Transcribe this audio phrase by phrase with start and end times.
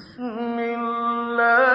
[0.00, 1.69] بسم الله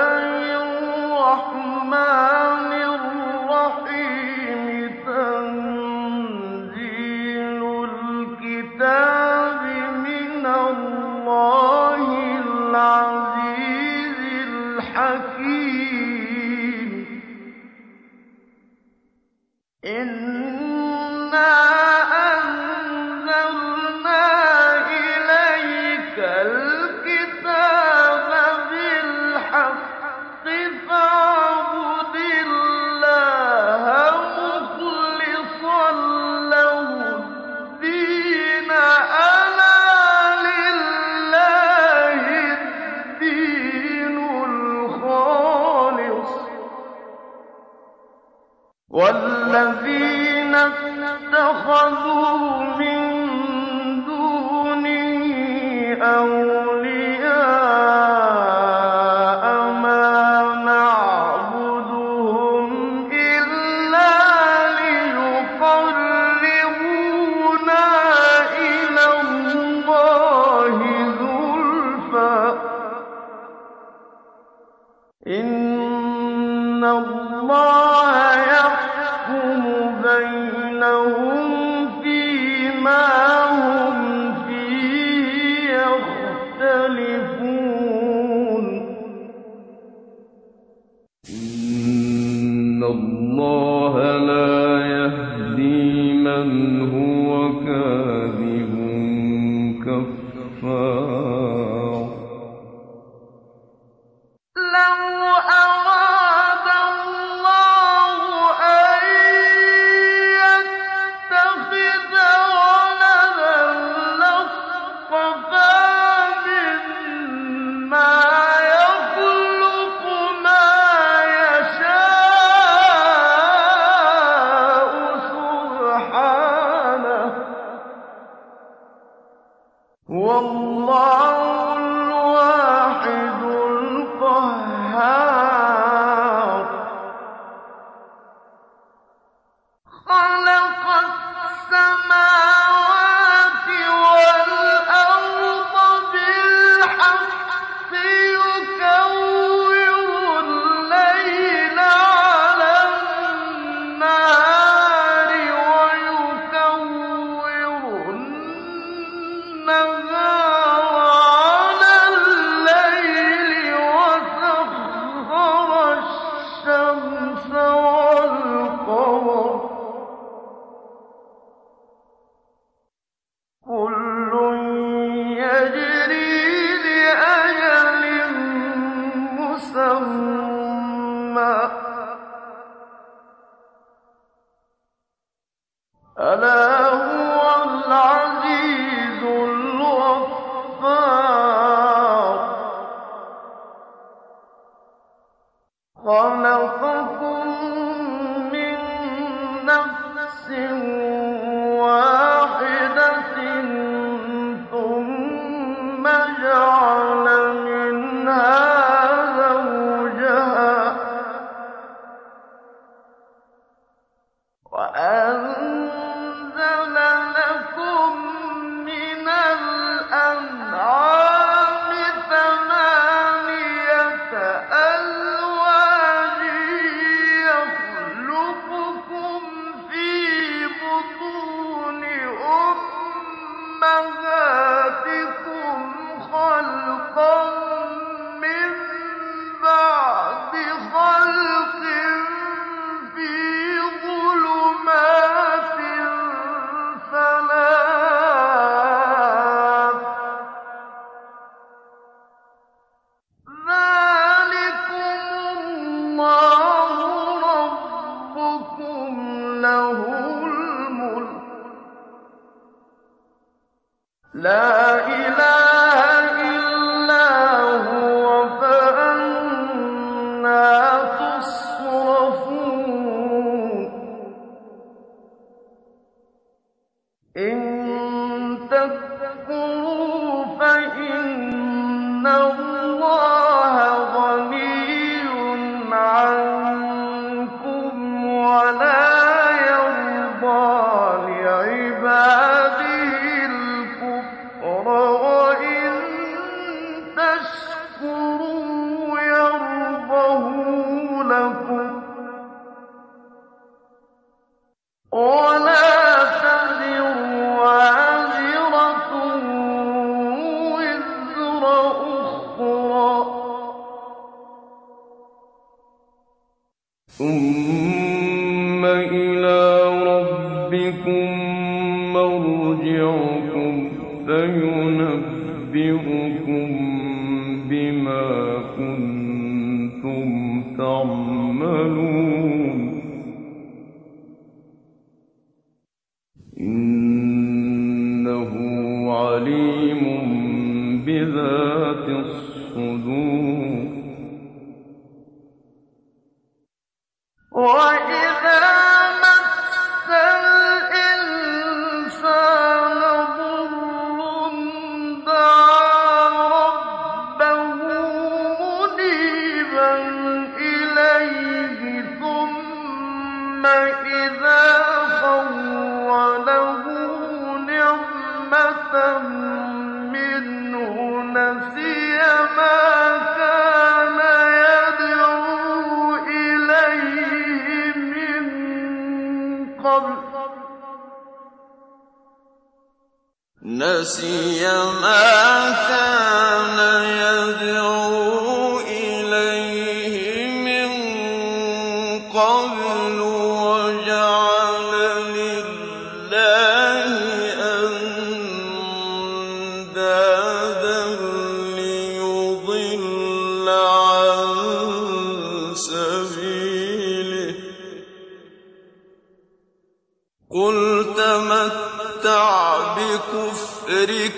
[196.06, 197.55] خَلَقَكُمْ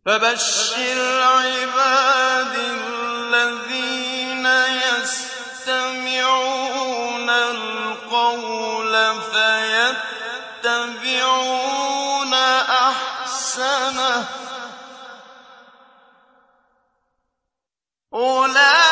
[0.09, 4.45] فبشر عباد الذين
[5.65, 6.49] يستمعون
[7.29, 8.93] القول
[10.63, 12.33] فيتبعون
[12.69, 14.25] أحسنه
[18.13, 18.88] أولئك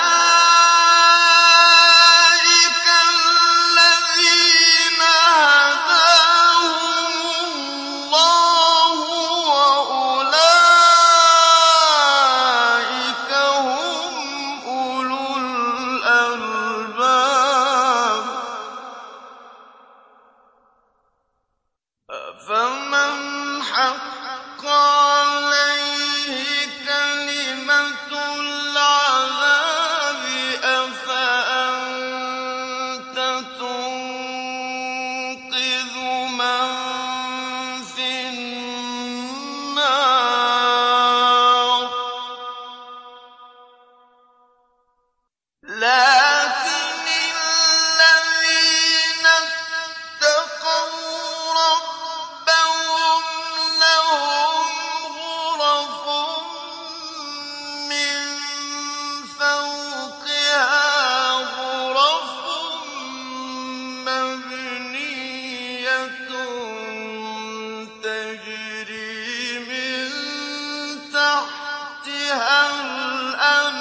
[71.18, 73.78] تحتها الأنهار.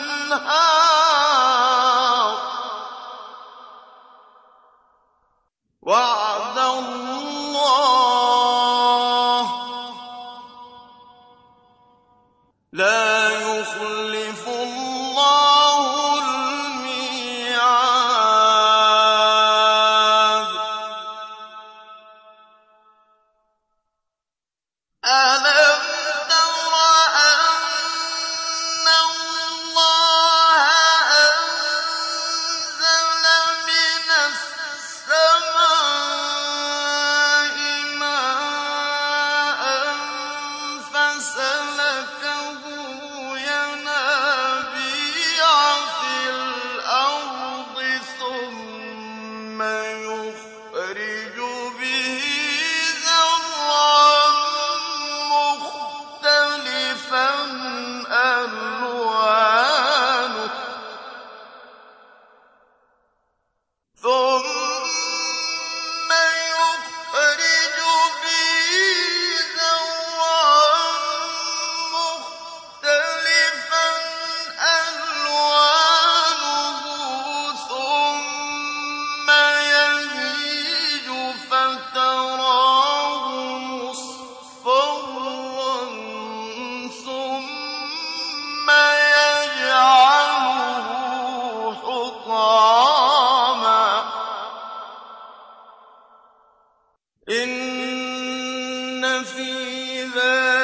[100.16, 100.55] فِي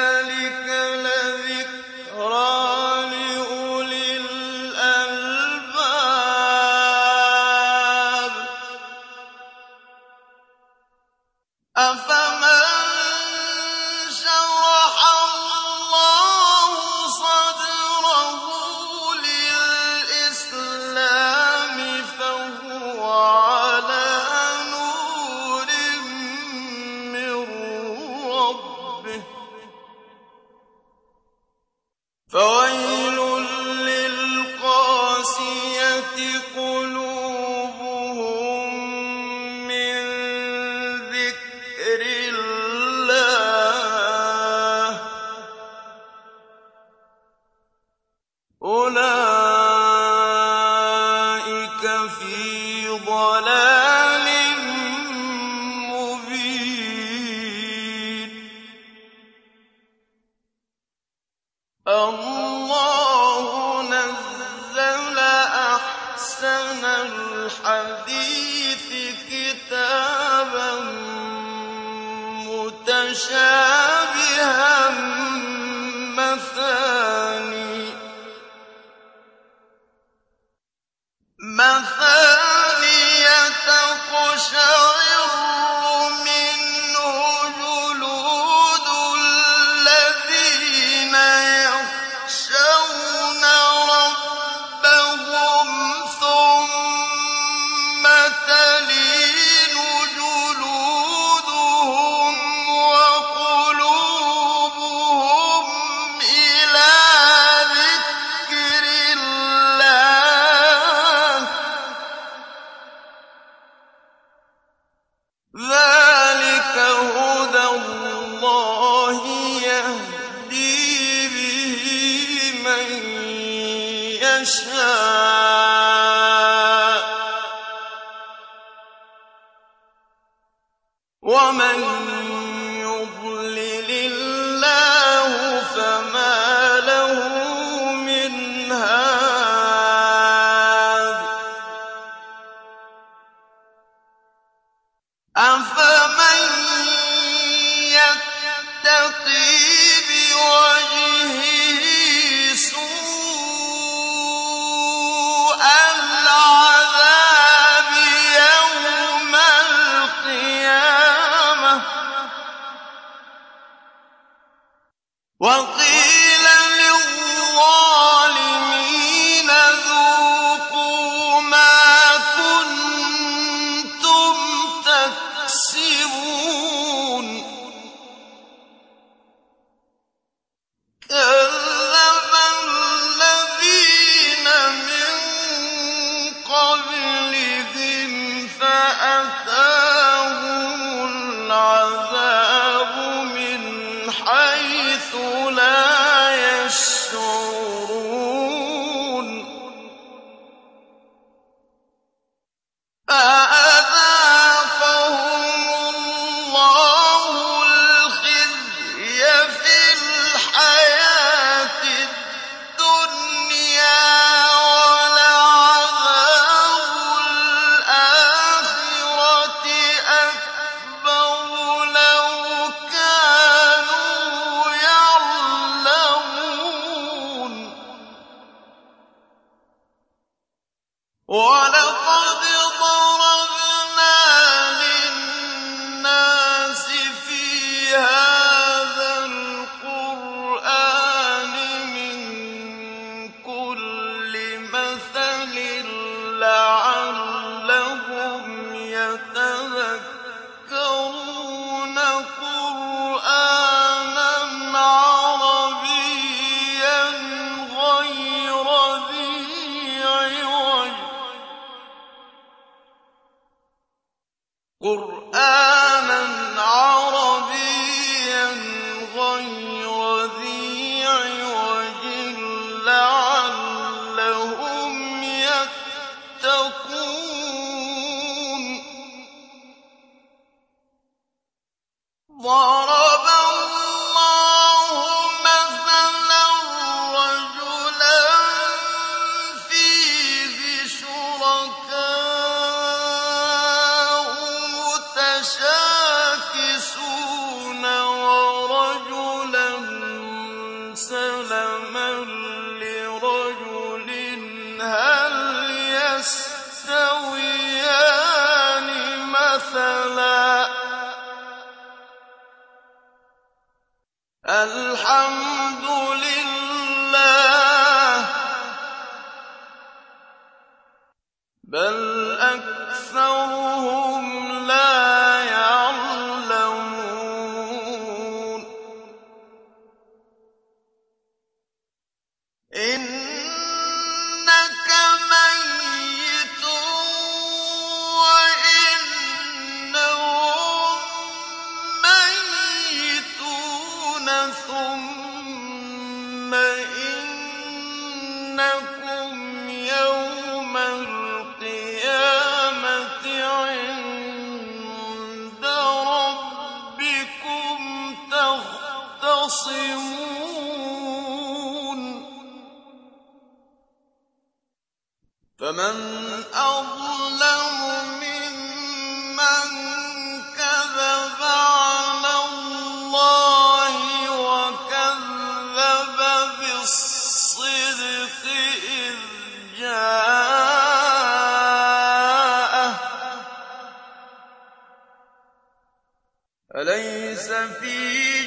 [387.67, 387.97] فِي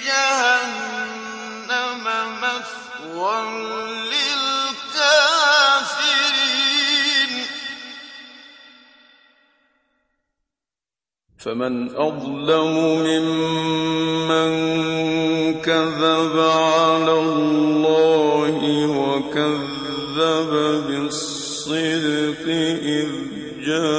[0.07, 2.05] جَهَنَّمَ
[2.43, 3.39] مَثْوًى
[4.13, 5.17] لِلْكَافِرِينَ.
[11.45, 12.75] فَمَنْ أَظْلَمُ
[13.09, 14.51] مِمَّن
[15.63, 18.59] كَذَبَ عَلَى اللَّهِ
[19.01, 20.53] وَكَذَّبَ
[20.87, 22.45] بِالصِّدْقِ
[22.99, 23.11] إِذْ
[23.67, 23.96] جَاءَ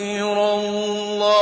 [0.00, 1.41] يغفر الله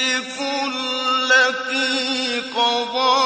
[0.00, 0.40] فَيُمْسِكُ
[1.30, 3.19] الَّتِي قَضَىٰ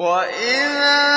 [0.00, 1.09] وَإِذَا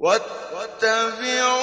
[0.00, 1.59] واتبعوا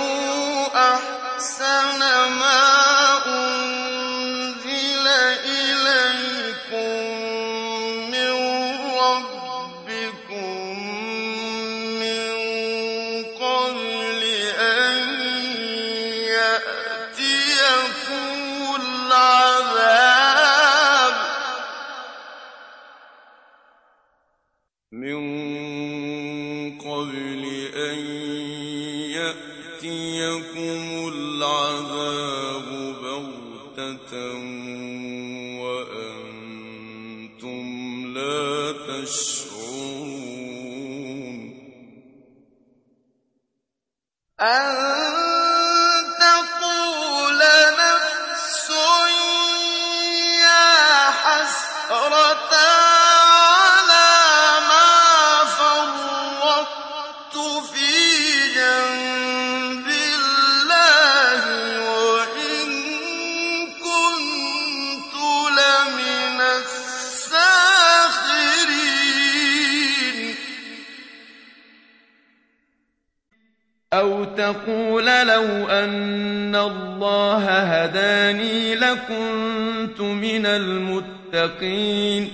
[79.09, 82.31] لكنت من المتقين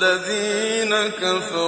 [0.00, 1.59] والذين كفروا